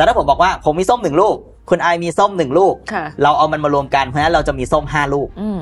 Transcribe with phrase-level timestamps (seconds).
[0.00, 1.36] แต่ถ้าผมบอกว่าผมมีส้มหนึ่งลูก
[1.70, 5.60] คุณไอมีส้มหนึ่งลูกค่ะเราเอามันมารวมกันเพราะฉะนั้นเราจะมีส้มห้าลูกอืม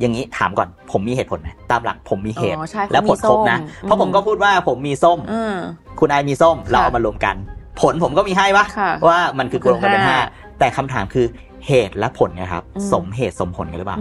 [0.00, 5.54] อย่างนี้ถามก่อนผมมีเหตุผลไหมตามหลักผมมีเหตุอ๋อใช่และผลครบนะเขามีส้มเพราะผมก็พูดว่าผมมีส้มอืม
[6.00, 7.34] คุณไอมีส้มค่ะเราเอามารวมกัน
[7.80, 10.28] ผลผมก็มีให้ปะค่ะว่ามันคือคือรวมกันเป็นห้าห้า
[10.58, 11.26] แต่คำถามคือ
[11.66, 13.98] เหตุและผลเนะครับอืมสมเหตุสมผลกันหรือเปล่า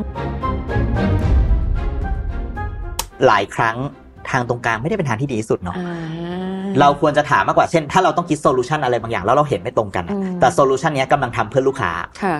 [3.26, 3.78] หลายครั้ง
[4.30, 6.47] ทางตรงกลางไม่ได้เป็นทางที่ดีที่สุดเนาะอ่า
[6.80, 11.92] เราควรจะถามมากกว่าเช่น ถ้าเราต้องคิด solution อะไรบางอย่างแล้วเราเห็นไม่ตรงกันอะอืมแต่ solution นี้กำลังทำเพื่อลูกค้า
[12.24, 12.38] ค่ะ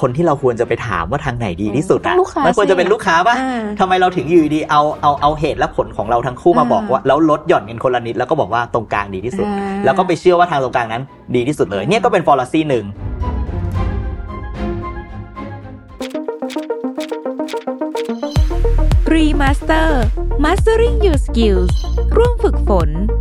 [0.00, 11.02] คนที่เราควรจะไปถามว่าทางไหนดีที่สุดต้อะองลูกค้ามันควรจะเป็นสิลูกค้าปะอ่าทำไมเราถึงอยู่ดีๆเอาเอาเอาเหตุและผลของเราทั้งคู่มาอ่าบอกว่าแล้วลดหย่อนกันคนละนิดแล้วก็บอกว่าตรงกลางดีที่สุดอ่าแล้วก็ไปเชื่อว่าทางตรงกลางนั้น
[11.36, 12.84] ดีที่สุดเลย เนี่ยก็เป็น fallacy หนึ่ง
[19.12, 20.02] Remaster
[20.44, 21.72] Mastering Your Skills
[22.16, 22.90] ร่วมฝึกฝน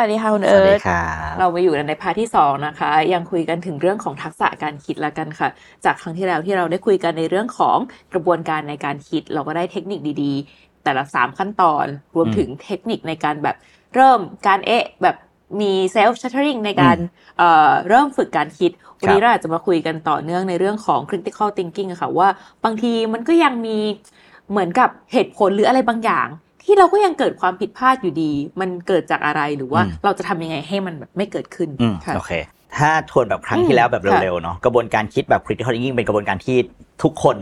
[0.00, 5.48] วัสดีค่ะคุณสเอิวัสดีร์ธครับเรามาอยู่กันในพาร์ทที่สองนะคะ ยังคุยกันถึงเรื่องของทักษะการคิดละกันค่ะ
[5.84, 7.78] จากครั้งที่แล้วที่เราได้คุยกันในเรื่องของ
[8.12, 13.56] กระบวนการในการคิด เราก็ได้เทคนิคดีๆ แต่ละสามขั้นตอน รวมถึงเทคนิคในการแบบ
[13.94, 15.16] เริ่มการเอะแบบ
[15.60, 16.96] มีเซลฟ์ชัตเตอริงในการ
[17.38, 18.70] เอ่อเริ่มฝึกการคิด
[19.00, 22.28] วันนี้เราอาจจะมาคุยกันต่อเนื่องในเรื่องของ critical thinking อะค่ะว่า
[22.64, 23.78] บางทีมันก็ยังมี
[24.50, 26.28] เหมือนกับเหตุผลหรืออะไรบางอย่าง
[26.66, 32.32] ที่เราก็ยังเกิดความผิดพลาดอยู่ดี มันเกิดจากอะไรหรือว่าอืมเราจะทำยังไงให้มันแบบไม่เกิดขึ้นอืมค่ะโอเค
[32.76, 36.56] ถ้าทวนแบบครั้งที่แล้วแบบเร็วๆเนาะกระบวนการคิดแบบ critical thinking เป็นกระบวนการที่
[37.02, 37.38] ทุกคน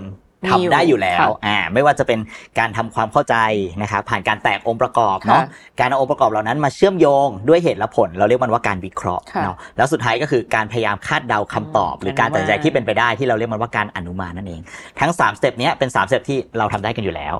[0.53, 2.19] ทำได้อยู่แล้วค่ะอ่า ไม่ว่าจะเป็น
[2.59, 3.37] การทำความเข้าใจ
[3.83, 5.47] นะครับ ผ่านการแตกองค์ประกอบเนาะค่ะ
[5.81, 14.61] การเอาองค์ประกอบเหล่านั้นมาเชื่อมโยงด้วยเหตุและผล เราเรียกมันว่าการวิเคราะห์ค่ะเนาะ แล้วสุดท้ายก็คือการพยายามคาดเดาคำตอบอืมหรือการตัดสินใจอนุมานที่เป็นไปได้ที่เราเรียกมันว่าการอนุมานนั่นเอง
[15.01, 17.35] ทั้ง3 step เนี้ยเป็น3 step ที่เราทำได้กันอยู่แล้ว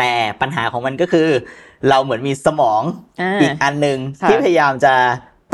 [0.00, 1.28] แต่ปัญหาของมันก็คือ
[1.88, 4.94] เราเหมือนมีสมองอีกอันหนึ่งค่ะที่พยายามจะ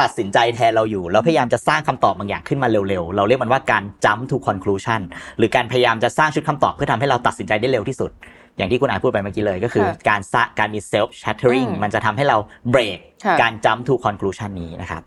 [0.00, 5.00] ตัดสินใจแทนเราอยู่แล้วพยายามจะสร้างคำตอบบางอย่างขึ้นมาเร็วๆ เราเรียกมันว่าการ jump to conclusion
[5.38, 8.10] หรือการพยายามจะสร้างชุดคำตอบเพื่อทำให้เราตัดสินใจได้เร็วที่สุด
[8.56, 12.36] อย่างที่คุณอายพูดไปเมื่อกี้เลยก็คือค่ะการสร้างการมี self chattering อืมมันจะทำให้เรา
[12.70, 15.02] เบรกค่ะการ jump to conclusion นี้นะครับ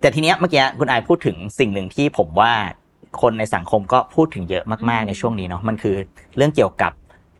[0.00, 2.52] แต่ทีเนี้ยเมื่อกี้คุณอายพูดถึงสิ่งหนึ่งที่ผมว่า
[3.22, 5.96] คนในสังคมก็พูดถึงเยอะมากๆในช่วงนี้เนาะมันคือ
[6.36, 6.92] เรื่องเกี่ยวกับ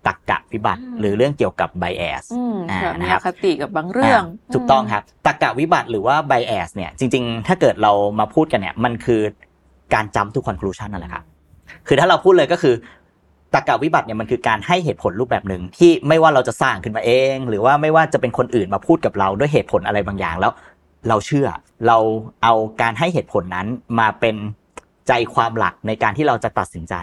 [0.06, 9.20] ตรรกะวิบัติ หรือเรื่องเกี่ยวกับ bias อืมอ่าแบบมีนะครับอคติกับบางเรื่องาถูกต้องครับตรรกะวิบัติหรือว่า bias เนี่ยจริง ๆ ถ้าเกิดเรามาพูดกันเนี่ยมันคือ
[9.94, 11.24] การจำทุก conclusion นั่นแหละครับ
[11.86, 12.74] คือถ้าเราพูดเลยก็คือ
[13.54, 20.52] ตรรกะวิบัติเนี่ยมันคือการให้เหตุผลรูปแบบหนึ่งที่ไม่ว่าเราจะสร้างขึ้นมาเอง หรือว่าไม่ว่าจะเป็นคนอื่นมาพูดกับเราด้วยเหตุผลอะไรบางอย่างแล้ว
[21.08, 21.48] เราเชื่อ
[21.86, 21.98] เรา
[22.42, 23.66] เอาการให้เหตุผลนั้น
[24.00, 24.36] มาเป็น
[25.10, 26.94] ใจความหลักในการที่เราจะตัดสินใจ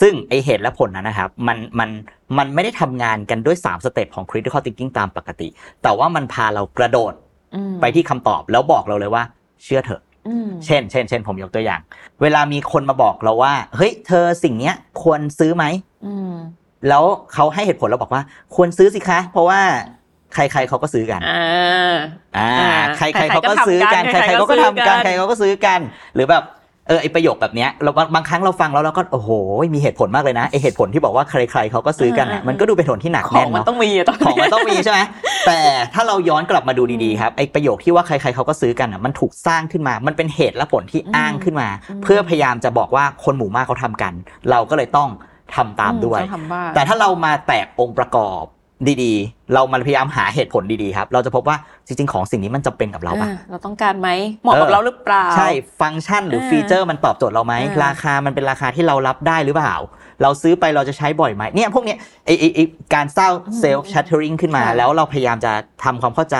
[0.00, 1.90] ซึ่งไอเหตุและผลนั้นนะครับ มันมัน
[2.38, 5.48] มันไม่ได้ทำงานกันด้วย 3 step ของ critical thinking ตามปกติ
[5.82, 7.12] แต่ว่ามันพาเรากระโดด
[7.54, 9.22] อืมไปที่คำตอบแล้วบอกเราเลยว่า
[9.64, 11.80] เชื่อเถอะอืมเช่น เช่น เช่น ผมยกตัวอย่าง
[12.22, 15.64] เวลามีคนมาบอกเราว่า เฮ้ย เธอสิ่งเนี้ยควรซื้อไหม
[16.06, 16.34] อืม
[16.88, 18.22] แล้วเขาให้เหตุผลเราบอกว่า
[18.54, 19.60] ควรซื้อสิคะ เพราะว่า
[20.34, 21.94] ใครๆเขาก็ซื้อกันอ่า
[22.36, 25.80] อ่าอ่าใครๆเขาก็ซื้อกัน ใคใครรๆๆก็เขาก็ซื้อทำกักันนใครๆเขาก็ซื้อกัน
[26.14, 26.44] หรือแบบ
[26.88, 29.30] เออไอประโยคแบบเนี้ยเราบางบางครั้งเราฟังแล้วเราก็โอ้โห
[29.74, 35.00] มีเหตุผลมากเลยนะไอเหตุผลที่บอกว่าใครๆเขาก็ซื้อกันอะอ่ามัมันก็ดูเป็นเหตุผลที่หนักขอแน่งนมันเนาะต้องมีอะต้องของมันต้องมีใช่ไหม
[35.46, 35.58] แต่
[35.94, 41.68] ถ้าเราย้อนกลับมาดูดีๆครับไอ้ประโยคที่ว่าใครๆเขาก็ซื้อกันอะมันถูกสร้างขึ้นมา มันเป็นเหตุและผลที่อ้างขึ้นมา
[42.02, 44.12] เพื่อพยายามจะบอกว่าคนหมู่มากเขาทำกัน
[44.50, 45.08] เราก็เลยต้อง
[45.54, 48.44] ทำตามด้วยต้องทำบ้างแต่ถ้าเรามาแตกองค์ประกอบ
[49.02, 54.08] ดีๆ เรามาพยายามหาเหตุผลดีๆครับ เราจะพบว่าจริงๆ ของสิ่งนี้มันจำเป็นกับเราปะอ่าเราต้องการไหม
[54.42, 59.74] เหมาะกับเออเราหรือเปล่า ใช่ฟังก์ชันหรือเออ feature มันตอบโจทย์เราไหมเออราคามันเป็นราคาที่เรารับได้หรือเปล่า
[60.22, 62.58] เราซื้อไปเราจะใช้บ่อยไหมเนี่ยพวกเนี้ยไอไอไอ
[62.94, 65.52] การสร้าง self chattering ขึ้นมา ค่ะ แล้วเราพยายามจะ
[65.84, 66.38] ทำความเข้าใจ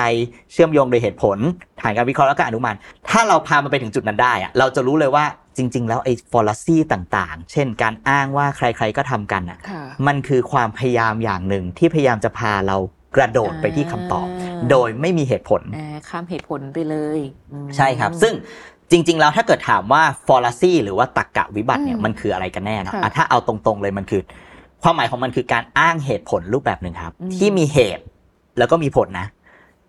[0.53, 1.39] เชื่อมโยงโดยเหตุผล
[1.81, 2.75] ฐานการวิเคราะห์แล้วก็อนุมาน
[3.09, 5.25] ถ้าเราพามันไปถึงจุดนั้นได้อะเราจะรู้เลยว่า
[5.59, 12.77] จจริง ๆ แล้วไอ้ฟอลซี่ต่างๆ เช่นการอ้างว่าใครๆก็ทำกันอะค่ะ มันคือความพยายามอย่างหนึ่งที่พยายามจะพาเรา
[13.17, 17.21] กระโดดไปที่คำตอบอ่าโดยไม่มีเหตุผลอ่าข้ามเหตุผลไปเลย
[17.53, 18.35] อืมใช่ครับ ซึ่ง
[18.91, 24.23] จริง ๆ แล้วถ้าเกิดถามว่าฟอลซี่หรือว่าตักกะวิบัติเนี่ยอืมมันคืออะไรกันแน่เนอะค่ะอะถ้าเอาตรงๆเลยมันคือ
[24.83, 28.05] ความหมายของมันคือการอ้างเหตุผลรูปแบบหนึ่งครับอืมที่มีเหตุ
[28.59, 29.27] แล้วก็มีผลนะ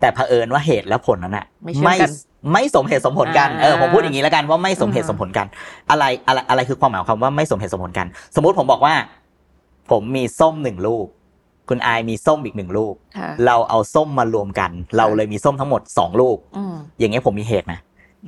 [0.00, 2.10] แต่เผอิญว่าเหตุและผลนั้นอะไม่เชื่อมกัน
[2.52, 5.46] ไม่สมเหตุสมผลกันอ่าเออผมพูดอย่างนี้แล้วกันว่าไม่สมเหตุอ่าสมผลกัน
[5.90, 8.94] อะไรอะไรอะไรคือความหมายของคำว่าไม่สมเหตุสมผลกัน สมมุติผมบอกว่า
[9.90, 11.06] ผมมีส้มหนึ่งลูก
[11.68, 17.80] คุณอายมีส้มอีกหนึ่งลูกค่ะเราเอาส้มมารวมกัน เราเลยมีส้มทั้งหมดสองลูกอืมอย่างเงี้ยผมมีเหตุนะ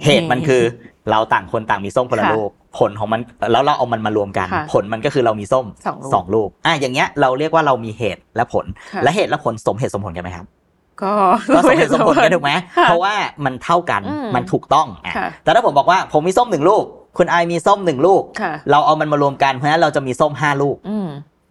[0.05, 0.63] เหตุมันคือ
[1.11, 3.21] เราต่างคนต่างมีส้มคนละค่ะลูกผลของมัน
[3.53, 10.47] แล้วเราเอามันมารวมกันค่ะผลมันก็คือเรามีส้มสองลูกสองลูกอะอย่างเงี้ยเราเรียกว่าเรามีเหตุและผลค่ะและเหตุและผลสมเหตุสมผลกันไหมครับ
[11.03, 11.13] ก็
[11.55, 16.85] ก็สมเหตุสมผลกันถูกไหมค่ะเพราะว่ามันเท่ากันอืมมันถูกต้องอะค่ะแต่ถ้าผมบอกว่าผมมีส้มหนึ่งลูก
[17.19, 21.09] คุณไอมีส้มหนึ่งลูกค่ะเราเอามันมารวมกันเพราะฉะนั้นเราจะมีส้มห้าลูกอืม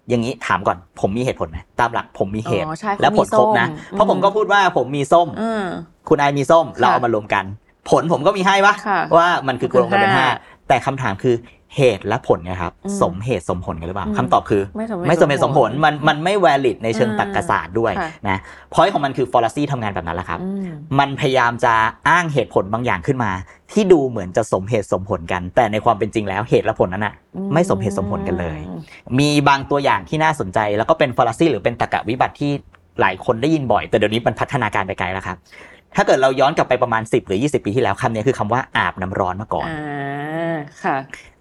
[0.09, 5.63] อย่างนี้ถามก่อนผมมีเหตุผลไหมตามหลักผมมีเหตุอ๋อใช่และผลครบนะเขามีส้มเพราะผมก็พูดว่าผมมีส้มอืม
[6.09, 7.43] คุณไอมีส้มเราค่ะเอามารวมกัน
[7.89, 10.29] ผลผมก็มีให้ปะค่ะว่ามันคือกรวมกันเป็นคือห้าห้า
[10.67, 11.35] แต่คำถามคือ
[11.77, 18.39] เหตุและผลเนะครับอืมสมเหตุสมผลกันหรือเปล่าอืมคำตอบคือ ไม่สมเหตุไม่สมเหตุสมผลสมผลมันมันไม่ valid ในเชิงอืมตรรกศาสตร์ด้วยค่ะนะ
[18.73, 20.67] พอยของมันคือ fallacy ทำงานแบบนั้นแหละครับอืม
[20.99, 21.73] มันพยายามจะ
[22.09, 23.31] อ้างเหตุผลบางอย่างขึ้นมา
[23.71, 27.13] ที่ดูเหมือนจะสมเหตุสมผลกัน แต่ในความเป็นจริงแล้วเหตุและผลนั้นน่ะ
[27.53, 28.59] ไม่สมเหตุสมผลกันเลย
[29.19, 32.51] มีบางตัวอย่างที่น่าสนใจ แล้วก็เป็นฟอลซี่หรือเป็นตรรกะวิบัติที่
[33.01, 35.37] หลายคนได้ยินบ่อย แต่เดี๋ยวนี้มันพัฒนาการไปไกลแล้วครับ
[35.95, 40.10] ถ้าเกิดเราย้อนกลับไปประมาณ 10 หรือ 20 ปีที่แล้วคำนี้คือคำว่าอาบน้ำร้อนมาก่อนอ่า
[40.83, 40.97] ค่ะ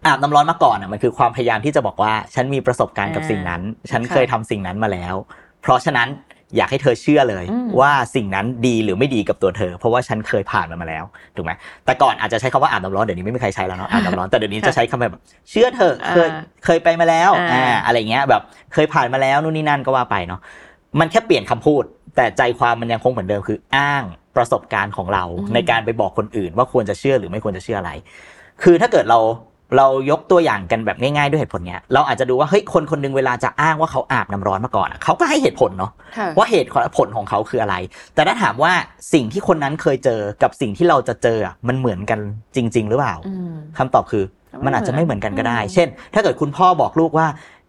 [0.07, 5.15] อาบน้ำร้อนมาก่อนอะมันคือความพยายามที่จะบอกว่า ฉันมีประสบการณ์กับอ่าสิ่งนั้น ฉันค่ะเคยทำสิ่งนั้นมาแล้ว
[5.63, 6.09] เพราะฉะนั้น
[6.57, 11.05] อยากให้เธอเชื่อเลยอืมว่าสิ่งนั้นดีหรือไม่ดีกับตัวเธอ เพราะว่าฉันเคยผ่านมันมาแล้ว
[11.37, 11.53] ถูกไหม
[11.85, 15.15] แต่ก่อนอาจจะใช้คำว่าอาบน้ำร้อนเดี๋ยวนี้ไม่มีใครใช้แล้วเนาะอาบน้ำร้อนแต่เดี๋ยวนี้จะใช้คำแบบ
[15.51, 18.43] เชื่อเถอะเคยอ่าเคยไปมาแล้วอ่าอ่าอะไรเงี้ยแบบ
[18.75, 20.41] เคยผ่านมาแล้วนู่นนี่นั่นก็ว่าไปเนาะ
[21.01, 21.83] มันแค่เปลี่ยนคำพูด
[22.17, 24.03] แต่ใจความมันยังคงเหมือนเดิมคืออ้าง
[24.37, 25.25] ประสบการณ์ของเรา
[25.55, 27.93] ในการไปบอกคนอื่น ว่าควรจะเชื่อหรือไม่ควรจะเชื่ออะไร
[28.63, 29.21] คือถ้าเกิดเรา
[29.77, 37.75] เรายกตัวอย่างกันแบบง่ายๆด้วยเหตุผลเนี้ยเราอาจจะดูว่าเฮ้ยคนคนหนึงเวลาจะอ้างว่าเขาอาบน้ำร้อนมาก่อนอะเขาก็ให้เหตุผลเนาะค่ะว่าเหตุผลของเขาคืออะไร
[38.15, 38.73] แต่ถ้าถามว่า
[39.13, 42.21] สิ่งที่คนนั้นเคยเจอกับสิ่งที่เราจะเจออะมันเหมือนกัน
[42.57, 47.27] จริง ๆ หรือเปล่าอืมคำตอบคือไม่มันอาจจะไม่เหมือนกันก็ได้อืมเช่น ถ้าเกิดคุณพ่อบอกลูกว่า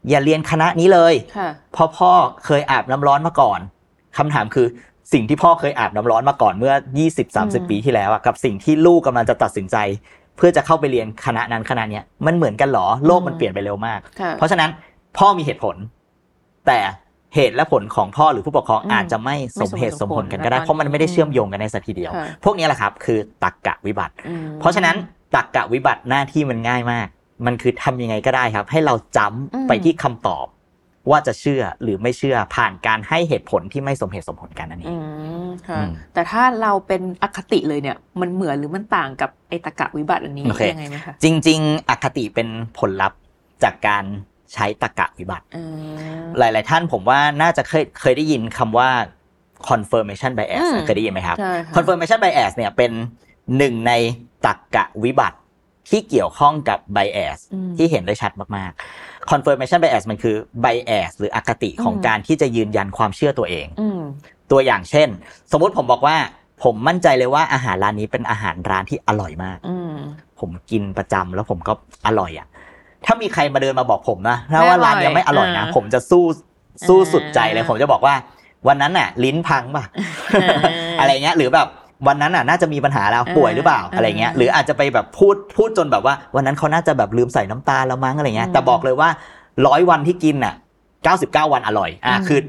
[0.10, 2.12] อย่าเรียนคณะนี้เลยค่ะเพราะพ่อ
[2.46, 3.60] เคยอาบน้ำร้อนมาก่อน
[4.18, 4.68] คำถามคือ
[5.14, 7.10] สิ่งที่พ่อเคยอาบน้ำร้อนมาก่อนเมื่ออืม
[7.66, 9.78] 20-30 ปีที่แล้วอะกับสิ่งที่ลูกกำลังจะตัดสินใจ
[10.21, 14.70] เพื่อจะเข้าไปเรียนคณะนั้นคณะเนี้ยมันเหมือนกันเหรอโลกมันเปลี่ยนไปเร็วมากค่ะเพราะฉะนั้น
[15.18, 15.76] พ่อมีเหตุผล
[16.68, 16.80] แต่
[17.36, 24.96] เหตุและผลของพ่อหรือผู้ปกครองอืมอาจจะไม่สมเหตุสมผลกันก็ได้ไม่สมเหตุสมผลเพราะมันไม่ได้เชื่อมโยงกันในสักทีเดียวค่ะพวกนี้แหละครับคือตรรกะวิบัติอืมเพราะฉะนั้น
[25.36, 27.08] ตรรกะวิบัติหน้าที่มันง่ายมาก
[27.46, 30.46] มันคือทำยังไงก็ได้ครับ ให้เราจำอืมไปที่คำตอบ
[31.10, 35.00] ว่าจะเชื่อหรือไม่เชื่อผ่านการให้เหตุผลที่ไม่สมเหตุสมผลกันนั่นเออืง
[35.46, 42.48] มค่ะอืมแต่ถ้าเราเป็นอคติเลยเนี่ย มันเหมือนหรือมันต่างกับไอตะกะวิบัติอันนี้โอเคยังไงไหมคะจริง ๆ อคติเป็น
[42.80, 43.20] ผลลัพธ์
[43.64, 44.04] จากการ
[44.54, 45.64] ใช้ตรรกะวิบัติอื
[46.22, 48.90] มหลาย ๆ ท่านผมว่าน่าจะเคยเคยได้ยินคำว่า
[49.70, 52.92] confirmation bias อืมเคยได้ยินไหมครับใช่ค่ะ confirmation bias เนี่ยเป็น
[53.58, 53.92] หนึ่งใน
[54.46, 55.38] ตรรกะวิบัติ
[55.90, 58.82] ที่เกี่ยวข้องกับ bias อืมที่เห็นได้ชัดมาก ๆ
[59.32, 64.02] confirmation bias มันคือ bias หรืออคติของอืมการที่จะยืนยันความเชื่อตัวเองอืม
[64.52, 65.10] ตัวอย่างเช่น
[65.52, 66.16] สมมุติผมบอกว่า
[66.64, 69.96] ผมมั่นใจเลยว่าอาหารร้านนี้เป็นอาหารร้านที่อร่อยมากอืม
[70.40, 71.74] ผมกินประจำแล้วผมก็
[72.08, 72.48] อร่อยอะ
[73.06, 76.26] ถ้ามีใครมาเดินมาบอกผมนะถ้าไม่ว่าอร่อยร้านเนี้ยไม่อร่อยนะอ่าผมจะสู้
[76.88, 78.16] สู้อ่าสุดใจเลย ผมจะบอกว่า
[78.68, 79.84] วันนั้นน่ะ ลิ้นพังป่ะ
[80.44, 80.60] อ่า
[81.00, 81.68] อะไรเงี้ย หรือแบบ
[82.08, 89.10] วันนั้นน่ะน่าจะมีปัญหาแล้วอ่าป่วยหรือเปล่าอะไรเงี้ยอ่าหรืออาจจะไปแบบพูดพูดจนแบบว่า วันนั้นเขาน่าจะแบบลืมใส่น้ำตาลแล้วมั้งอะไรเงี้ยอืมแต่บอกเลยว่า
[89.68, 90.56] ร้อยวันที่กินน่ะ
[91.04, 92.40] 99 วันอร่อยอะอืมคือ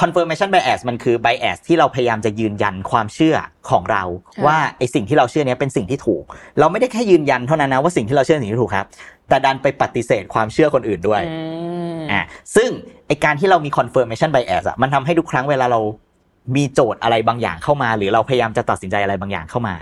[0.00, 3.36] confirmation bias มันคือ bias ที่เราพยายามจะยืนยันความเชื่อ
[3.70, 4.02] ของเรา
[4.36, 6.22] ค่ะว่าไอสิ่งที่เราเชื่อเนี้ยเป็นสิ่งที่ถูก
[6.58, 8.86] เราไม่ได้แค่ยืนยันเท่านั้นนะว่าสิ่งที่เราเชื่อสิ่งที่ถูกครับ
[9.28, 11.38] แต่ดันไปปฏิเสธความเชื่อคนอื่นด้วยอื
[11.98, 12.24] มอะ
[12.56, 12.68] ซึ่ง
[13.06, 15.80] ไอการที่เรามี confirmation bias อะมันทำให้ทุกครั้งเวลาเรา
[16.56, 19.74] มีโจทย์อะไรบางอย่างเข้ามา หรือเราพยายามจะตัดสินใจอะไรบางอย่างเข้ามา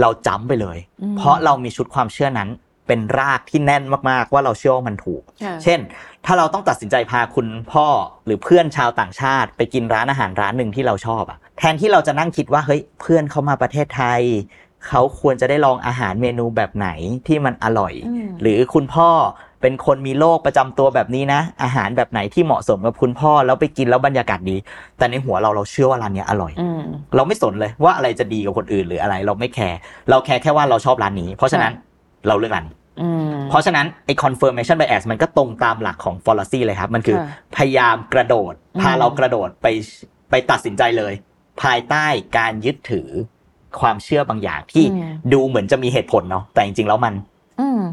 [0.00, 2.48] เราจำไปเลยอืมเพราะเรามีชุดความเชื่อนั้น
[2.86, 5.80] เป็นรากที่แน่นมากๆ ว่าเราเชื่อว่ามันถูกค่ะเช่น
[6.26, 7.86] ถ้าเราต้องตัดสินใจพาคุณพ่อ
[8.26, 14.20] หรือเพื่อนชาวต่างชาติ ไปกินร้านอาหารร้านหนึ่งที่เราชอบอะแทนที่เราจะนั่งคิดว่าเฮ้ยเพื่อนเขามาประเทศไทย
[14.88, 16.88] เขาควรจะได้ลองอาหารเมนูแบบไหน
[17.26, 19.10] ที่มันอร่อยอืมหรือคุณพ่อ
[19.60, 24.56] เป็นคนมีโรคประจำตัวแบบนี้นะ อาหารแบบไหนที่เหมาะสมกับคุณพ่อแล้วไปกินแล้วบรรยากาศดี
[24.98, 26.82] แต่ในหัวเราเราเชื่อว่าร้านเนี้ยอร่อยอืม
[27.16, 29.78] เราไม่สนเลยว่าอะไรจะดีกับคนอื่นหรืออะไร เราไม่แคร์
[30.10, 31.72] เราแคร์แค่ว่าเราชอบร้านนี้ เพราะฉะนั้น
[32.28, 37.26] เราเลือกร้านนี้อืมเพราะฉะนั้นไอ้ confirmation bias มันก็ตรงตามหลักของ fallacy เลยครับ มันคือค่ะ
[37.56, 39.66] พยายามกระโดด พาอืมเรากระโดดไป
[40.30, 41.12] ไปตัดสินใจเลย
[41.62, 42.06] ภายใต้
[42.38, 43.08] การยึดถือ
[43.80, 44.84] ความเชื่อบางอย่างที่
[45.32, 47.39] ดูเหมือนจะมีเหตุผลเนาะแต่จริงๆแล้วมันอืม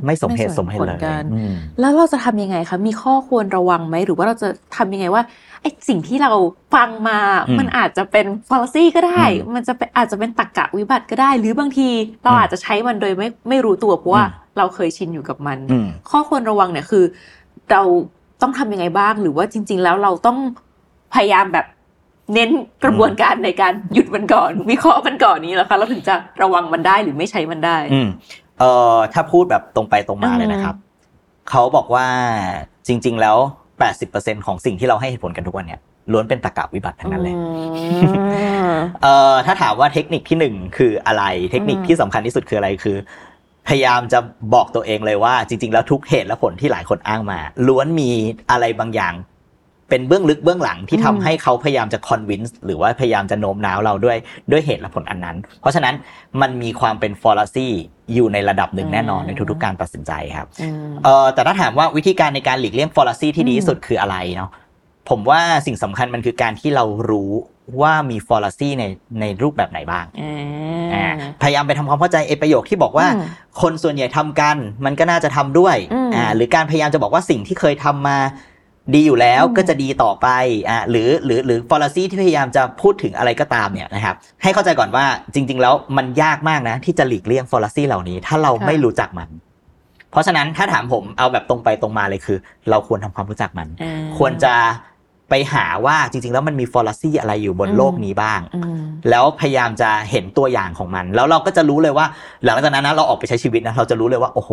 [0.06, 5.24] ไม่สมเหตุสมผลผเลยกันอืมแล้วเราจะทำยังไงคะมีข้อควรระวังไหมหรือว่าเราจะทำยังไงว่า
[5.62, 6.32] ไอ้สิ่งที่เรา
[6.76, 11.90] ฟังมาอืมมันอาจจะเป็น fallacy ก็ได้อืมมันจะเป็นอาจจะเป็นตรรกะวิบัติก็ได้ หรือบางที
[12.24, 17.04] เราอืมอาจจะใช้มันโดยไม่ไม่รู้ตัวเพราะว่าอืมเราเคยชินอยู่กับมันอืมข้อควรระวังเนี่ยคือ
[17.72, 17.82] เรา
[18.42, 20.38] ต้องทำยังไงบ้างหรือว่าจริง ๆ แล้วเราต้อง
[21.14, 21.66] พยายามแบบ
[22.34, 22.50] เน้น
[22.84, 28.10] กระบวนการในการหยุดมันก่อน วิเคราะห์มันก่อนนี้แล้วคะเราถึงจะระวังมันได้หรือไม่ใช้มันได้อืม
[28.60, 30.76] เอ่อถ้าพูดแบบตรงไปตรงมาเลยนะครับ
[31.50, 32.08] เขาบอกว่า
[32.88, 33.38] จริง ๆ แล้ว
[33.92, 35.80] 80%ของสิ่งที่เราให้เหตุผลกันทุกวันเนี่ย
[36.12, 37.36] ล้วนเป็นตรรกะวิบัติทั้งนั้นเลย
[39.04, 42.98] เอ่อถ้าถามว่าเทคนิคที่หนึ่งคืออะไร เทคนิคอืมที่สำคัญที่สุดคืออะไรคือ
[43.68, 44.20] พยายามจะ
[44.54, 48.12] บอกตัวเองเลยว่า จริง ๆ แล้วทุกเหตุและผลที่หลายคนอ้างมา ล้วนมี
[48.52, 49.14] อะไรบางอย่าง
[49.90, 54.18] เป็นเบื้องลึกเบื้องหลังที่ทำให้เขาพยายามจะคอนวินส์หรือว่าพยายามจะโน้มน้าวเราด้วย
[54.52, 55.96] ด้วยเหตุและผลอันนั้น เพราะฉะนั้น
[56.42, 57.68] มันมีความเป็นฟอร์ซี
[58.14, 64.50] อยู่ในระดับหนึ่งแน่นอนในทุกๆการตัดสินใจครับอืมเอ่อแต่ถ้าถามว่าวิธีการในการหลีกเลี่ยงฟอร์ซีที่ดีที่สุดคืออะไรเนาะ
[65.10, 67.32] ผมว่าสิ่งสำคัญมันคือการที่เรารู้
[67.82, 68.84] ว่ามีฟอร์ซีใน
[69.22, 70.34] ในรูปแบบไหนบ้างอ่
[70.94, 73.24] อ่าาพยายามไปทำความเข้าใจไอ้ประโยคที่บอกว่าอืม
[73.62, 78.18] คนส่วนใหญ่ทำกัน มันก็น่าจะทำด้วยอืมอ่าหรือการพยายามจะบอกว่าสิ่งที่เคยทำมา
[78.94, 80.28] ดีอยู่แล้วอืมก็จะดีต่อไป
[80.70, 89.30] อ่าหรือหรือหรือฟอร์ซีที่พยายามจะพูดถึงอะไรก็ตามเนี่ยนะครับให้เข้าใจก่อนว่าจริง ๆ แล้วมันยากมากนะ ที่จะหลีกเลี่ยงฟอร์ซีเหล่านี้ ถ้าเราไม่รู้จักมัน
[90.12, 92.38] เพราะฉะนั้นถ้าถามผมเอาแบบตรงไปตรงมาเลยคือ
[92.70, 94.54] เราควรทำความรู้จักมันอ่าควรจะ
[95.30, 102.06] ไปหาว่าจริง ๆ แล้วมันมีฟอร์ซีอะไรอยู่บนอืมโลกนี้บ้างอืมแล้วพยายามจะเห็นตัวอย่างของมัน แล้วเราก็จะรู้เลยว่า
[102.46, 104.52] หลังจากนั้นนะเราออกไปใช้ชีวิตนะเราจะรู้เลยว่า โอ้โห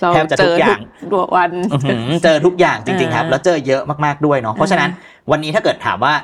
[0.00, 4.90] เราแทบจะทุกอย่างเจทุกวันอื้อหือเจอทุกอย่างจริง ๆ ครับอ่าแล้วเจอเยอะมากๆด้วยเนาะเพราะฉะนั้น
[5.30, 6.14] วันนี้ถ้าเกิดถามว่า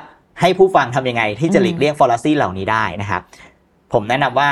[0.41, 3.21] ให้ผู้ฟังทำยังไง ที่จะหลีกเลี่ยงฟอร์ซีเหล่านี้ได้นะครับ
[3.93, 4.49] ผมแนะนำว่า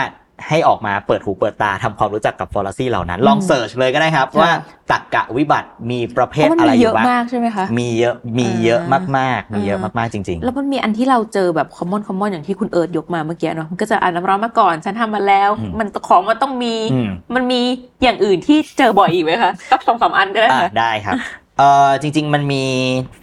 [0.48, 4.52] ให้ออกมาเปิดหูเปิดตาทำความรู้จักกับฟอร์ซีเหล่านั้น ลองเสิร์ชเลยก็ได้ครับค่ะว่า
[4.92, 8.82] ตักกะวิบัติมีประเภเพทราะมันอะไรมีอเยยู่อะบ้างมากใช่ไหมคะมีเยอะมีเยอะ
[9.18, 17.62] มากๆ มีเยอะอ่ามมากๆจริง ๆ แล้วมันมีอันที่เราเจอแบบ common common อย่างที่คุณเอิร์ธยกมาเมื่อกี้เนาะมันก็จะอ่านน้ำร้อนมาก่อน ฉันทำมาแล้วอืมมันของมันต้องมีอืมมันมี
[18.04, 21.16] อย่างอื่นที่เจอบ่อยอีกไหมคะสักสองสามอันก็ได้อ่าค่ะได้ครับ
[21.58, 22.64] เอ่อจริง ๆ มันมี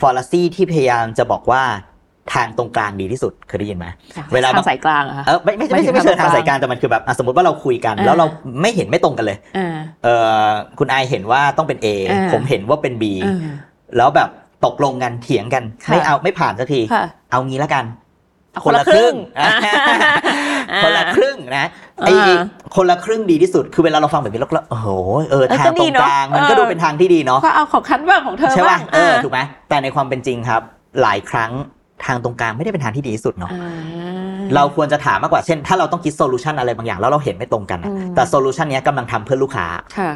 [0.00, 1.62] ฟอร์ซีที่พยายามจะบอกว่า
[2.34, 3.86] ทางตรงกลางดีที่สุดเคยได้ยินไหม
[4.34, 8.26] เวลาทางสายกลางอะค่ะเออไม่ไม่ไม่หมายถึใช่งไม่เชิงทาทางงตรงกลางสายกลารแต่มันคือแบบอะสมมติว่าเราคุยกันอ่าแล้วเรา
[8.62, 10.08] ไม่เห็นไม่ตรงกันเลยอ่าเอ
[10.44, 10.46] อ
[10.78, 13.38] คุณไอเห็นว่าต้องเป็น A อ่าผมเห็นว่าเป็น B อ่า
[13.96, 14.28] แล้วแบบ
[14.64, 17.84] ตกลงกันเถียงกันค่ะไม่เอาไม่ผ่านสักทีค่ะเอางี้แล้วกัน
[18.52, 19.50] เอาคนละครึ่งอะ
[20.72, 21.66] อ่าคนละครึ่งนะ
[22.04, 22.38] ไออ่า
[22.76, 24.88] คนละครึ่งดีที่สุดคือเวลาเราฟังแบบนี้เราก็โอ้โห
[25.30, 30.62] เออเออทางก็ตดีรงเนอะกลางมันก็เออดูเป็นทางที่ดีเนาะก็เอาของคันบ้างของเธอใช่บ้าป่ะงเออถูกไหมแต่ในความเป็นจริงครับ
[31.02, 31.52] หลายครั้ง
[32.04, 34.16] ทางตรงกลางไม่ได้เป็นทางที่ดีที่สุดเนาะอ่า
[34.54, 39.66] เราควรจะถามมากกว่าเช่น ถ้าเราต้องคิดโซลูชันอะไรบางอย่างแล้วเราเห็นไม่ตรงกันอะอืมแต่โซลูชันนี้ยกำลังทำเพื่อลูกค้า
[39.98, 40.10] ค่ะ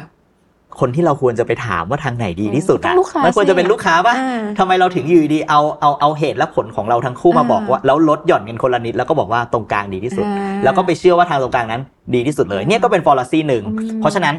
[0.79, 11.81] คนที่เราควรจะไปถามว่าทางไหนดีที่สุดต้ออะงลูกค้ามันควรจะเป็นสิลูกค้าป่ะอ่าทำไมเราถึงอยู่ดีๆเอาเอาเอาเหตุและผลของเราทั้งคู่มาอ่าบอกว่าแล้วลดหย่อนกันคนละนิดแล้วก็บอกว่าตรงกลางดีที่สุดอ่าแล้วก็ไปเชื่อว่าทางตรงกลางนั้น
[12.15, 14.35] ดีที่สุดเลยเนี่ยก็เป็นฟอร์ซีหนึ่งอืมเพราะฉะนั้น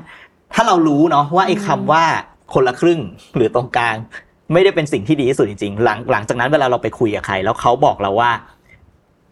[0.55, 2.05] ถ้าเรารู้เนาะว่าไอ้คำว่า
[2.55, 3.01] คนละครึ่ง
[3.37, 3.97] หรือตรงกลาง
[4.53, 8.31] ไม่ได้เป็นสิ่งที่ดีที่สุดจริงๆหลังหลังจากนั้นเวลาเราไปคุยกับใคร แล้วเขาบอกเราว่า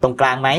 [0.02, 0.50] ตรงกลางไหม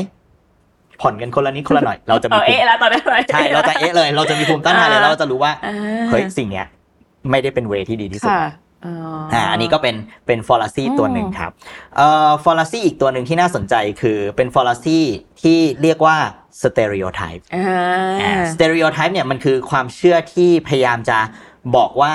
[1.00, 5.76] ผ่อนกันคนละนิดคนละหน่อย เราจะมีเอาภูมิเอ๊ะแล้วตอนนี้อะไรใช่เราจะเอ๊ะเลย เราจะมีภูมิต้านทานเลยอ่าเราจะรู้ว่าอ่า
[6.10, 6.66] เฮ้ยสิ่งเนี้ย
[7.30, 8.44] ไม่ได้เป็นเวที่ดีที่สุดค่ะ
[8.86, 8.94] อ๋อ
[9.32, 11.50] ออ่าอันนี้ก็เป็นเป็นฟอร์ซีอืมตัวหนึ่งครับ
[11.96, 14.98] เอ่อฟอร์ซีอีกตัวหนึ่งที่น่าสนใจคือเป็นฟอร์ซี
[15.42, 16.16] ที่เรียกว่า
[16.62, 21.18] สเต r e โอไทป์อ่าสเต r e โอไทป์เนี่ยมันคือความเชื่อที่พยายามจะ
[21.76, 22.12] บอกว่า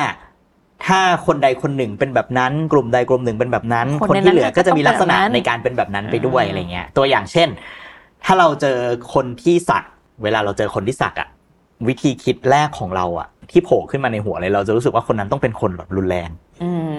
[0.86, 7.50] ถ้าคนใดคนหนึ่งเป็นแบบนั้น กลุ่มใดกลุ่มหนึ่งเป็นแบบนั้น คนคนในที่เหลือก็จะมีลักษณะนั้นก็ต้องแบบนั้นในการเป็นแบบนั้นไปด้วยอ่าอะไรเงี้ย ตัวอย่างเช่น
[8.24, 8.78] ถ้าเราเจอ
[9.14, 9.84] คนที่สัก
[10.24, 11.30] เวลาเราเจอคนที่สักอะ
[11.88, 16.30] วิธีคิดแรกของเราอะที่โผล่ขึ้นมาในหัวเลยเราจะรู้สึกว่าคนนั้นต้องเป็นคนแบบรุนแรง
[16.64, 16.97] อืม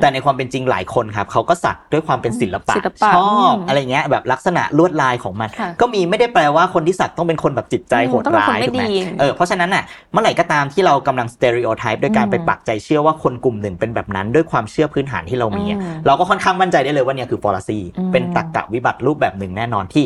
[0.00, 20.04] แต่ในความเป็นจริงหลายคนครับเขาก็สักด้วยความเป็นศิลปะศิลปะชอบอืมอะไรเงี้ยแบบลักษณะลวดลายของมันค่ะก็มีไม่ได้แปลว่าคนที่สักต้องเป็นคนแบบจิตใจอืมโหดต้องเป็นร้ายคนไม่ถูกไหมดีเออเพราะฉะนั้นน่ะเมื่อไหร่ก็ตามที่เรากำลังสเต r e โอไทป์ด้วยการอืมไปปักใจเชื่อว่าคนกลุ่มหนึ่งเป็นแบบนั้นด้วยความเชื่อพื้นฐานที่เรามีอะอืมเราก็ค่อนข้างมั่นใจได้เลยว่าเนี่ยคือฟอร์ซีอืมเป็นตรรกะวิบัติรูปแบบหนึ่งแน่นอนที่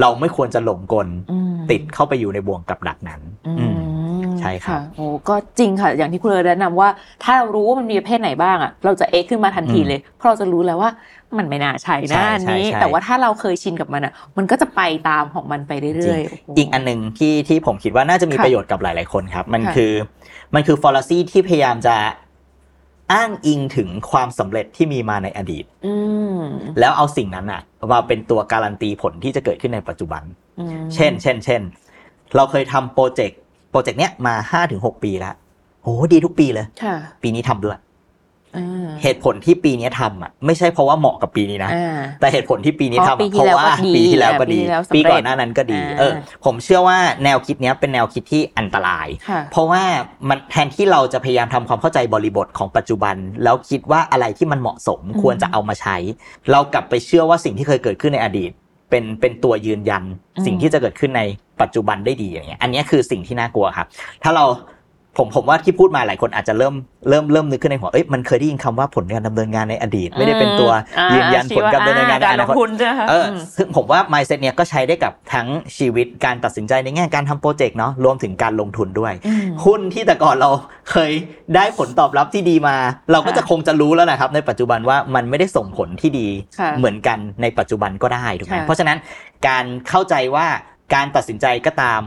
[0.00, 3.76] เราไม่ควรจะหลงกลอืมติดเข้าไปอยู่ในบ่วงกับดักนั้นอือืม
[4.22, 6.88] มใช่ครับะโอ้ก็จริงค่ะ อย่างที่คุณเอิร์ธแนะนำว่า
[7.24, 10.90] ถ้าเรารู้ว่ามันมีประเภทไหนบ้างอะเราจะเอ็กขึ้นมาทันทีอืมเลย เพราะเราจะรู้แล้วว่า
[11.38, 19.92] มันไม่น่าใช่นะใช่อันนี้ใช่ใช่แต่ว่าถ้าเราเคยชินกับมันอะ มันก็จะไปตามของมันไปเรื่อยๆโโหอีกอันหนึ่งที่ที่ผมคิดว่าน่าจะมีค่ะประโยชน์กับหลาย ๆคนครับ มันค่ะคือ
[20.54, 21.96] มันคือฟอลซีที่พยายามจะ
[23.12, 25.94] อ้างอิงถึงความสำเร็จที่มีมาในอดีตอื
[26.36, 26.40] ม
[26.80, 27.62] แล้วเอาสิ่งนั้นอะ
[27.92, 30.22] มาเป็นตัวการันตีผลที่จะเกิดขึ้นในปัจจุบัน
[30.60, 31.62] อืมเช่น เช่น เช่น
[32.36, 33.40] เราเคยทำโปรเจกต์
[33.70, 35.34] โปรเจกต์เนี้ยมาห้าถึงหกปีแล้ว
[35.82, 37.80] โอ้ดีทุกปีเลยค่ะปีนี้ทำด้วยอ่า
[39.02, 46.12] เหตุผลที่ปีนี้ทำอะไม่ใช่เพราะว่าเหมาะกับปีนี้นะอ่าแต่เหตุผลที่ปีนี้เพทำราะปีอะที่เพราะแล้วว่าก็ดีปีที่แล้วก็ดีปีที่แล้วสำเร็จปีก่อนหน้านั้นก็ดีอ่าเออ
[46.44, 49.82] ผมเชื่อว่าแนวคิดเนี้ยเป็นแนวคิดที่อันตรายค่ะเพราะว่า
[50.28, 55.96] มันแทนที่เราจะพยายามทำความเข้าใจบริบทของปัจจุบัน แล้วคิดว่าอะไรที่มันเหมาะสมอืมควรจะเอามาใช้
[56.50, 58.50] เรากลับไปเชื่อว่าสิ่งที่เคยเกิดขึ้นในอดีต
[58.90, 60.02] เป็นเป็นตัวยืนยัน
[60.46, 61.22] สิ่งที่จะเกิดขึ้นใน
[61.60, 63.86] ปัจจุบันได้ดีอย่างเงี้ยอันเนี้ยคือสิ่งที่น่ากลัวครับ
[64.22, 64.44] ถ้าเรา
[65.18, 66.74] ผมผมว่าที่พูดมาหลายคนอาจจะเริ่ม
[67.08, 80.50] เริ่มเริ่มนึกขึ้นในหัวเอ้ยมันเคยได้ยินคำว่าผลการดำเนินงานในอดีต ไม่ได้เป็นตัวอ่ายืนยันผลการดำเนินงานในการอลนางคตทุนใช่ไหมคะเออมซึ่งผมว่า mindset เนี้ยก็ใช้ได้กับทั้งชีวิตการตัดสินใจในแง่การทำโปรเจกต์เนาะรวมถึงการลงทุนด้วยอืมหุ้นที่แต่ก่อนเรา
[80.90, 81.12] เคย
[81.54, 82.76] ได้ผลตอบรับที่ดีมา
[83.12, 88.98] เราก็ค่ะจะคงจะรู้แล้วนะครับ ในปัจจุบันว่ามันไม่ได้ส่งผลที่ดีค่ะเหมือนกันในปัจจุบันก็ได้ถูกไหมค่ะเพราะฉะนั้น
[89.48, 90.46] การเข้าใจว่า
[90.94, 92.00] การตัดสินใจก็ตาม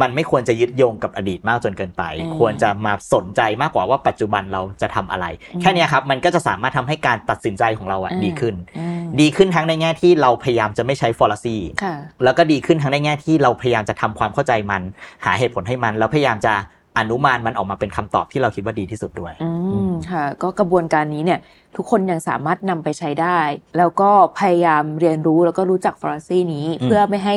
[0.00, 11.94] มันไม่ควรจะยึดโยงกับอดีตมากจนเกินไปอืมควรจะมาสนใจมากกว่าว่าปัจจุบันเราจะทำอะไรอืมแค่เนี้ยครับ มันก็จะสามารถทำให้การตัดสินใจของเราอะอืมดีขึ้นอืมดีขึ้นทั้งในแง่ที่เราพยายามจะไม่ใช้ฟอร์ซีค่ะ
[12.24, 14.82] แล้วก็ดีขึ้นทั้งในแง่ที่เราพยายามจะทำความเข้าใจมัน
[15.24, 16.54] หาเหตุผลให้มัน แล้วพยายามจะ
[16.98, 19.50] อนุมานมันออกมาเป็นคำตอบที่เราคิดว่าดีที่สุดด้วย อื
[19.90, 21.40] มค่ะ ก็กระบวนการนี้เนี่ย
[21.76, 23.38] ทุกคนยังสามารถนำไปใช้ได้
[23.78, 27.34] แล้วก็พยายามเรียนรู้แล้วก็รู้จักฟอร์ซีนี้อืมเพื่อไม่ให้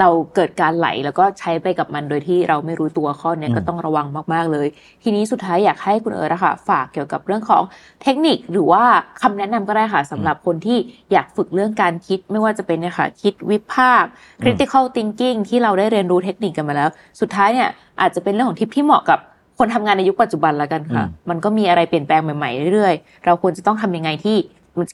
[0.00, 4.66] เราเกิดการไหลแล้วก็ใช้ไปกับมันโดยที่เราไม่รู้ตัวข้อเนี้ยอืมก็ต้องระวังมาก ๆ เลย
[5.02, 7.62] ทีนี้สุดท้ายอยากให้คุณเอิร์ธอะค่ะฝากเกี่ยวกับเรื่องของ
[8.02, 8.84] เทคนิคหรือว่า
[9.22, 10.78] คำแนะนำก็ได้ค่ะสำหรับคนที่
[11.12, 14.10] อยากฝึกเรื่องการคิดไม่ว่าจะเป็นเนี่ยค่ะคิดวิพากษ์
[14.42, 16.88] critical thinking ที่เราได้เรียนรู้เทคนิคกันมาแล้ว
[17.20, 17.68] สุดท้ายเนี่ย
[18.00, 19.18] อาจจะเป็นเรื่องของทิปที่เหมาะกับ
[19.58, 24.36] คนทำงานในยุคปัจจุบันแล้วกันค่ะอืมมันก็มีอะไรเปลี่ยนแปลงใหม่ๆเรื่อยๆ เราควรจะต้องทำยังไงที่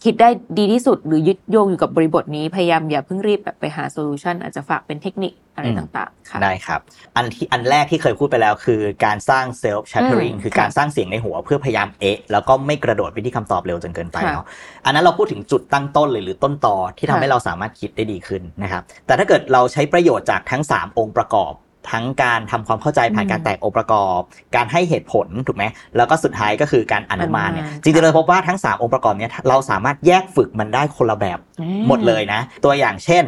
[0.04, 6.80] คิดได้ดีที่สุดหรือยึดโยงอยู่กับบริบทนี้พยายามอย่าเพิ่งรีบแบบไปหา solution อาจจะฝากเป็นเทคนิคอะไรอืมต่างๆค่ะได้ครับ
[7.16, 14.46] อันที่อันแรกที่เคยพูดไปแล้วคือการสร้างเซลฟ์ h ช t เ e อริงอืมคือการสร้างเสียงในหัวเพื่อพยายามเอะแล้วก็ไม่กระโดดไปที่คำตอบเร็วจนเกินไปค่ะเนาะ
[14.84, 21.52] อันนั้นเราพูดถึงจุดตั้งต้นเลยหรือต้นตอที่ทำค่ะให้เราสามารถคิดได้ดีขึ้นนะครับแต่ถ้าเกิดเราใช้ประโยชน์จากทั้ง 3 องค์ประกอบ
[21.90, 24.20] ทั้งการทำความเข้าใจผ่านอืมการแตกองค์ประกอบ
[24.56, 25.64] การให้เหตุผลถูกไหม
[25.96, 33.24] แล้วก็สุดท้ายก็คือการอนุมานเนี่ยอนุมานจริงๆเราพบว่าทั้ง 3 องค์ประกอบเนี้ยเราสามารถแยกฝึกมันได้คนละแบบอืหมดเลยนะ ตัวอย่างเช่น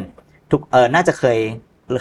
[0.51, 1.39] ทุกเออน่าจะเคย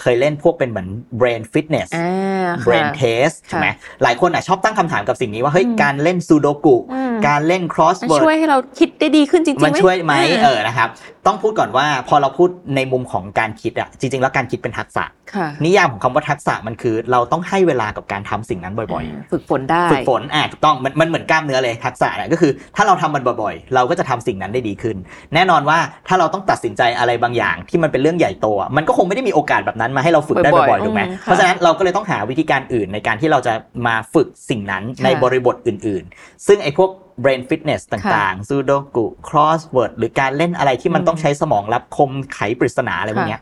[0.02, 0.88] เคยเล่นพวกเป็นเหมือน
[1.20, 3.68] brain fitness อ่าค่ะ brain test ใช่ไหม
[4.02, 10.88] หลายคนอะชอบตั้งคำถามกับสิ่งนี้ว่าเฮ้ยอืมการเล่นซูโดกุอืมการเล่นมัน crossword ช่วยให้เราคิดได้ดีขึ้นจริงๆมันช่วยไหมอ่าเออนะครับ
[11.26, 24.96] ต้องพูดก่อนว่าพอเราพูดในมุมของการคิดอะจริง ๆ แล้วการคิดเป็นทักษะค่ะนิยามของคำว่าทักษะมันคือ เราต้องให้เวลากับการทำสิ่งนั้นบ่อยๆ ฝึกฝนได้ฝึกฝนอะถูกต้องมันมันเหมือนกล้ามเนื้อเลยทักษะนะก็คือ ถ้าเราทำมันบ่อยๆ เราก็จะทำสิ่งนั้นได้ดีขึ้น
[25.34, 33.52] แน่นอนว่าถ้าเราต้องตัดสินใจอะไรบางอย่างที่มันเป็นเรื่องใหญ่โตอะมันก็คงไม่ได้มีโอกาสแบบนั้นมาให้เราฝึกได้บ่อยๆบ่อยๆถูกไหมอืมค่ะเพราะฉะนั้นเราก็เลยต้องหาวิธีการอื่นในการที่เราจะ
[33.86, 36.90] มาฝึกสิ่งนั้นค่ะในบริบทอื่น ๆ ซึ่งไอ้พวก
[37.24, 43.40] brain fitness ต่างๆ sudoku crossword หรือการเล่นอะไรที่มันอืมต้องใช้สมองรับคมไขปริศนาอะไรพวกเนี้ย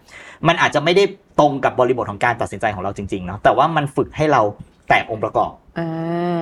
[0.48, 1.04] มันอาจจะไม่ได้
[1.40, 4.42] ตรงกับบริบทของการตัดสินใจของเราจริงๆเนาะแต่ว่ามันฝึกให้เรา
[4.88, 5.88] แตกองค์ประกอบอ่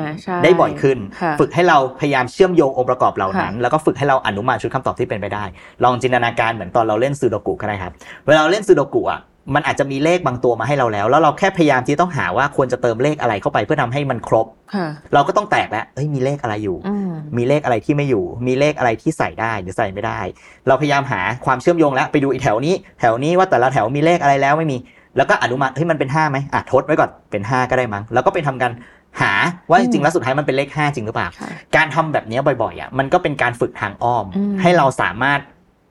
[0.00, 5.44] าใช่ได้บ่อยขึ้นค่ะฝึกให้เราพยายามเชื่อมโยงองค์ประกอบเหล่านั้นค่ะแล้วก็ฝึกให้เราอนุมานชุดคำตอบที่เป็นไปได้
[5.84, 7.92] ลองจินตนาการเหมือนตอนเราเล่นซูโดกุก็ได้ครับ
[8.26, 9.20] เวลาเราเล่นซูโดกุอะ
[9.54, 20.20] มันอาจจะมีเลขบางตัวมาให้เราแล้ว แล้วเราแค่พยายามที่ต้องหาว่าควรจะเติมเลขอะไรเข้าไปเพื่อทำให้มันครบค่ะเราก็ต้องแตกแล้วเอ้ยมีเลขอะไรอยู่อืมมีเลขอะไรที่ไม่อยู่ มีเลขอะไรที่ใส่ได้หรือใส่ไม่ได้
[20.66, 24.76] เราพยายามหาความเชื่อมโยงแล้วไปดูอีแถวนี้ แถวนี้ว่าแต่ละแถวมีเลขอะไรแล้วไม่มี
[25.16, 28.70] แล้วก็อนุมานเฮ้ยมันเป็น5ไหมอะทดไว้ก่อนเป็น 5 ก็ได้มั้งแล้วก็ไปทำกัน
[29.20, 29.32] หา
[29.70, 35.40] ว่าจริงๆแล้วสุดท้ายมันเป็นเลข 5 จริงหรือเปล่าค่ะการทำแบบนี้บ่อยๆอะมันก็เป็นการฝึกทางอ้อมอืมให้เราสามารถ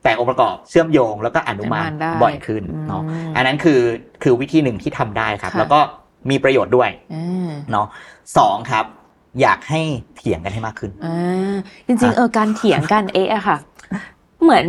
[0.06, 3.80] แตกองค์ประกอบเชื่อมโยงแล้วก็อนุมานอนุมานได้บ่อยขึ้นเนาะอืมอันนั้นคือ
[4.24, 5.80] คือวิธีหนึ่งที่ทำได้ครับค่ะแล้วก็
[6.30, 7.88] มีประโยชน์ด้วยอ่าเนาะ
[8.38, 8.86] สองครับ
[9.42, 9.82] อยากให้
[10.16, 11.56] เถียงกันให้มากขึ้นอ่า
[11.88, 13.58] จริงๆเออการเถียงกันเอะอะค่ะ
[14.44, 14.66] เหมือน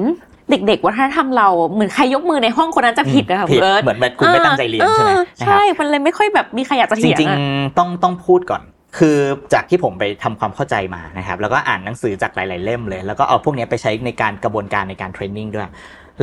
[0.51, 8.63] เด็กๆวัฒนธรรมเราเหมือนใครยกมือในห้องคนนั้นจะผิดนะคะผิดคุณเอิร์ธเหมือนแบบคุณไม่ตั้งใจเรียนใช่ไหมออนะครับใช่ มันเลยไม่ค่อยแบบมีใครอยากจะจเถียงริงอะๆต้องต้องพูดก่อน
[8.99, 9.19] คือ
[9.53, 15.69] จากที่ผมไปทำความเข้าใจมานะครับ แล้วก็อ่านหนังสือจากหลาย ๆ เล่มเลย แล้วก็เอาพวกนี้ไปใช้ในการกระบวนการในการเทรนนิ่งด้วย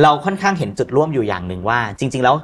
[0.02, 2.36] เราค่อนข้างเห็นจุดร่วมอยู่อย่างหนึ่งว่า จริง ๆ แล้ว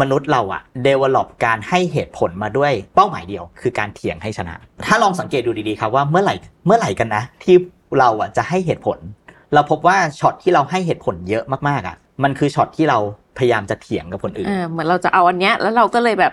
[0.00, 4.54] มนุษย์เราอะ develop การให้เหตุผลมาด้วยเป้าหมายเดียว คือการเถียงให้ชนะ
[4.86, 6.34] ถ้าลองสังเกตดูดี ๆ ครับว่าเมื่อไหร่
[6.66, 7.56] เมื่อไหร่กันนะ ที่
[7.98, 8.98] เราอะจะให้เหตุผล
[9.54, 12.98] เราพบว่าช็อตที่เราให้เหตุผลเยอะมากๆอะมันคือช็อตที่เรา
[13.38, 16.32] พยายามจะเถียงกับคนอื่น เออเหมือนเราจะเอาอันเนี้ยแล้วเราก็เลยแบบ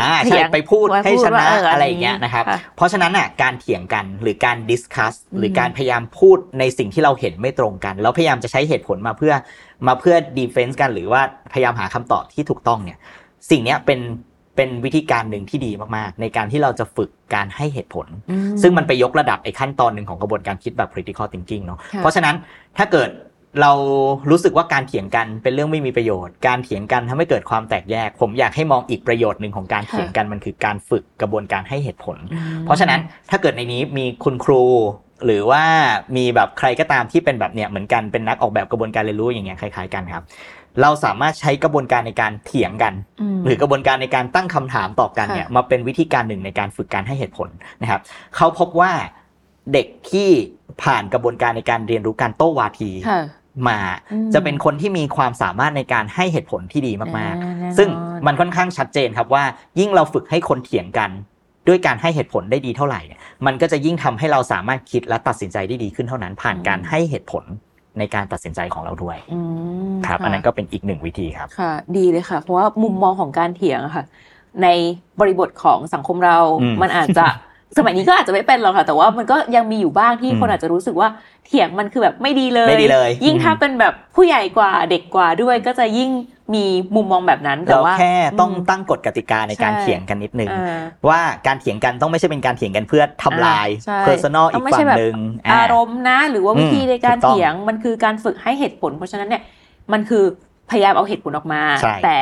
[0.00, 9.34] อ่าใช่เถียงไปไว้ให้ชนะพูดพูดว่าเออออะไรอย่างเงี้ยนะครับค่ะเพราะฉะนั้นอะการเถียงกันหรือการ discuss หรือการพยายามพูดในสิ่งที่เราเห็นไม่ตรงกัน แล้วพยายามจะใช้เหตุผลมาเพื่อ
[9.86, 12.98] มาเพื่อดีเฟนซ์กัน หรือว่าพยายามหาคำตอบที่ถูกต้องเนี่ย
[13.50, 14.00] สิ่งเนี้ยเป็น
[14.56, 22.34] เป็นวิธีการหนึ่งที่ดีมากๆ ในการที่เราจะฝึกการให้เหตุผลอืมซึ่งมันไปยกระดับไอ้ขั้นตอนหนึ่งของกระบวนการคิดแบบ critical thinking เนาะค่ะเพราะฉะนั้น
[22.78, 23.10] ถ้าเกิด
[23.60, 23.72] เรา
[24.30, 34.62] รู้สึกว่าการเถียงกันเป็นเรื่องไม่มีประโยชน์ การเถียงกันทำให้เกิดความแตกแยก ผมอยากให้มองอีกประโยชน์หนึ่งของการเถียงกันมันคือการฝึกกระบวนการให้เหตุผลอืมเพราะฉะนั้นถ้าเกิดในนี้มีคุณครู
[35.24, 35.64] หรือว่า
[36.16, 40.24] มีแบบใครก็ตามที่เป็นแบบเนี้ยเหมือนกันเป็นนักออกแบบกระบวนการเรียนรู้อย่างเงี้ยคล้ายๆกันครับ
[40.82, 42.94] เราสามารถใช้กระบวนการในการเถียงกัน
[43.38, 47.48] มหรือกระบวนการในการตั้งคำถามต่อกันเนี่ยมาเป็นวิธีการหนึ่งในการฝึกการให้เหตุผล
[47.82, 48.00] นะครับ
[48.36, 48.92] เขาพบว่า
[49.72, 50.28] เด็กที่
[50.82, 53.20] ผ่านกระบวนการในการเรียนรู้การโต้วาทีค่ะ
[53.68, 53.78] มา
[54.12, 57.88] อืมจะเป็นคนที่มีความสามารถในการให้เหตุผลที่ดีมากอ่าแน่นอนๆซึ่ง
[58.26, 59.44] มันค่อนข้างชัดเจนครับว่า
[59.78, 61.10] ยิ่งเราฝึกให้คนเถียงกัน
[61.68, 67.44] ด้วยการให้เหตุผลได้ดีเท่าไหร่เนี่ยมันก็จะยิ่งทำให้เราสามารถคิดและตัดสินใจได้ดีขึ้นเท่านั้น ผ่านการให้เหตุผล
[67.98, 69.40] ในการตัดสินใจของเราด้วยอื
[69.92, 74.04] มครับะอันนั้นก็เป็นอีกหนึ่งวิธีครับค่ะ ดีเลยค่ะ เพราะว่ามุมมองของการเถียงอะค่ะ
[74.62, 74.68] ใน
[75.20, 77.24] บริบทของสังคมเราอืมมันอาจจะ
[77.78, 81.08] สมัยนี้ก็อาจจะไม่เป็นหรอกค่ะ แต่ว่ามันก็ยังมีอยู่บ้างที่อืมคนอาจจะรู้สึกว่า
[81.46, 86.10] เถียงมันคือแบบไม่ดีเลยไม่ดีเลย ยิ่งอืมถ้าเป็นแบบผู้ใหญ่กว่าเด็กกว่าด้วยก็จะยิ่ง
[86.54, 95.16] มีมุมมองแบบนั้นแต่เราว่าแค่ต้องมตั้งกฎกติกาในการใช่เถียงกันนิดนึงอ่าว่าการเถียงกันต้องไม่ใช่เป็นการเถียงกันเพื่อทำลายใช่ personal ต้อีงกไม่ฝั่ใช่งแบบหนึ่ง
[95.52, 99.42] อารมณ์นะ หรือว่าวิธีอืมในการถูกต้องเถียงมันคือการฝึกให้เหตุผล เพราะฉะนั้นเนี่ย
[99.92, 100.24] มันคือ
[100.70, 102.18] พยายามเอาเหตุผลออกมาใช่แต่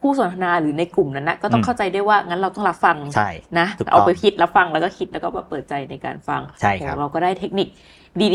[0.00, 7.68] ผู้สนทนาหรือในกลุ่มนั้นนะก็ต้องอืมเข้าใจได้ว่างั้นเราต้องรับฟังใช่นะถูกต้องเอาไปคิดรับฟังแล้วก็คิดแล้วก็มาเปิดใจในการฟังใช่ครับโอ้เราก็ได้เทคนิค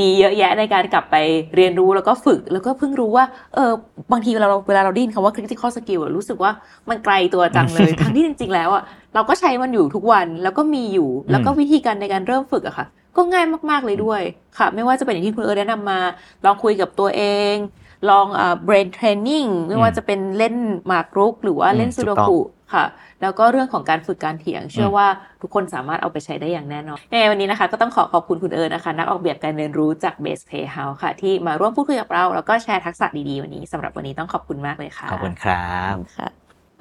[0.02, 1.15] ดีๆ เยอะแยะในการกลับไป
[1.56, 3.71] เรียนรู้แล้วก็ฝึกแล้วก็เพิ่งรู้ว่าเออ
[4.12, 6.52] บางทีเวลาเราเวลาเราได้ยินคำว่า critical skill อะรู้สึกว่า
[6.89, 8.84] มันไกลตัวจังเลย ทั้งที่จริง ๆ แล้วอะ
[9.15, 14.21] เราก็ใช้มันอยู่ทุกวันแล้วก็มีอยู่ แล้วก็วิธีการในการเริ่มฝึกอะค่ะ ก็ง่ายมากๆเลยด้วย
[14.58, 15.99] ค่ะ ไม่ว่าจะเป็นอย่างที่คุณเอิร์ธแนะนำมา
[16.45, 17.23] ลองคุยกับตัวเอ
[17.54, 17.56] ง
[18.09, 20.55] ลองเอ่อ brain training ไม่ว่าจะเป็นเล่น
[20.87, 22.39] หมากรุก หรือว่าเล่นอืมซูถูโดกต้องกุ
[22.73, 22.85] ค่ะ
[23.21, 25.07] แล้วก็เรื่องของการฝึกการเถียง เชื่ออมว่า
[25.41, 36.29] ทุกคนสามารถเอาไปใช้ได้อย่างแน่นอนในวันนี้นะคะ ก็ต้องขอขอบคุณคุณเอิร์ธนะคะ นักออกแบบการเรียนรู้จาก Base Playhouse ค่ะ ที่มาร่วมพูดคุยกับเรา แล้วก็แชร์ทักษะดีๆวันนี้สำหรับวันนี้ต้องขอบคุณมากเลยค่ะขอบคุณครับค่ะ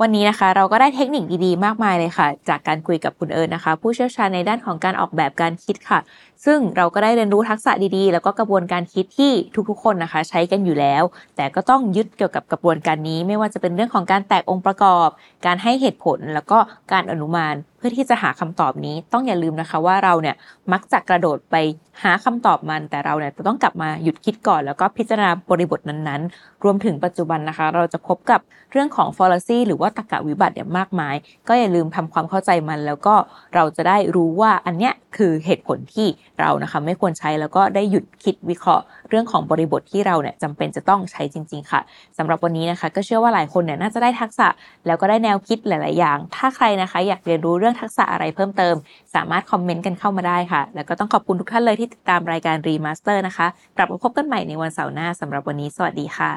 [0.02, 5.98] วันนี้นะคะเราก็ได้เทคนิคดีๆ มากมายเลยค่ะ จากการคุยกับคุณเอิญนะคะ ผู้เชี่ยวชาญในด้านของการออกแบบการคิดค่ะ
[6.46, 9.32] ซึ่งเราก็ได้เรียนรู้ทักษะดีๆ แล้วก็กระบวนการคิดที่
[9.70, 11.02] ทุกๆ คนนะคะ ใช้กันอยู่แล้ว
[11.36, 15.08] แต่ก็ต้องยึดเกี่ยวกับกระบวนการนี้ ไม่ว่าจะเป็นเรื่องของการแตกองค์ประกอบ
[15.46, 16.58] การให้เหตุผลแล้วก็
[16.92, 20.36] การอนุมานเพื่อที่จะหาคำตอบนี้ ต้องอย่าลืมนะคะว่าเราเนี่ย
[20.72, 21.56] มักจะกระโดดไป
[22.02, 28.40] หาคำตอบมัน แต่เราเนี่ยจะต้องกลับมาหยุดคิดก่อน แล้วก็พิจารณาบริบทนั้นๆ รวมถึงปัจจุบันนะคะ เราจะพบกับ
[28.72, 31.14] เรื่องของ fallacy หรือว่าตรรกะวิบัติเนี่ยมากมาย
[31.48, 33.14] ก็อย่าลืมทำความเข้าใจมัน แล้วก็
[33.54, 36.06] เราจะได้รู้ว่าอันเนี้ยคือเหตุผลที่
[36.40, 41.80] เรานะคะไม่ควรใช้แล้วก็ได้หยุดคิดวิเคราะห์เรื่องของบริบทที่เราเนี่ยจำเป็นจะต้องใช้จริง ๆ ค่ะ
[42.18, 44.48] สำหรับวันนี้นะคะ ก็เชื่อว่าหลายคนเนี่ยน่าจะได้ทักษะ
[44.86, 48.74] แล้วก็ได้แนวคิดหลาย ๆ อย่าง ถ้าใครนะคะ อยากเรียนรู้เรื่องทักษะอะไรเพิ่มเติม
[49.14, 56.28] สามารถคอมเมนต์กันเข้ามาได้ค่ะ แล้วก็ต้องขอบคุณทุกท่านเลยที่ติดตามรายการ Remaster นะคะกลับมาพบกันใหม่ในวันเสาร์หน้าสำหรับวันนี้ สวัสดีค่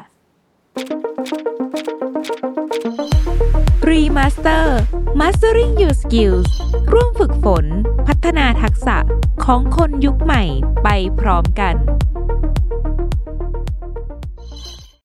[2.02, 2.05] ะ
[3.90, 4.66] Remaster
[5.20, 6.50] Mastering Your Skills
[6.92, 7.66] ร่วมฝึกฝน
[8.06, 8.96] พัฒนาทักษะ
[9.44, 10.42] ของคนยุคใหม่
[10.84, 10.88] ไป
[11.20, 11.74] พร้อมกัน